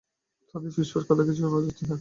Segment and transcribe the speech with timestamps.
[0.49, 1.85] তাদের ফিসফাস কথা কিছু-কিছু শোনা যাচ্ছে।